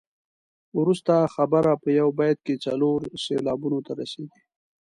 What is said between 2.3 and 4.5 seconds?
کې څلور سېلابونو ته رسيږي.